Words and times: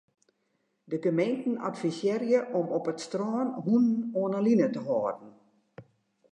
De 0.85 0.97
gemeenten 1.01 1.57
advisearje 1.67 2.41
om 2.59 2.65
op 2.77 2.85
it 2.91 2.99
strân 3.05 3.47
hûnen 3.65 3.91
oan 4.19 4.33
'e 4.37 4.41
line 4.47 4.67
te 4.75 4.81
hâlden. 4.87 5.31